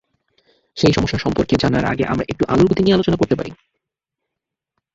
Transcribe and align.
সেই 0.77 0.93
সমস্যা 0.93 1.19
সম্পর্কে 1.19 1.55
জানার 1.55 1.85
আগে 1.85 2.03
আমরা 2.05 2.25
একটু 2.29 2.43
আলোর 2.47 2.67
গতি 2.69 2.81
নিয়ে 2.83 2.95
আলোচনা 2.95 3.17
করতে 3.17 3.35
পারি। 3.35 3.51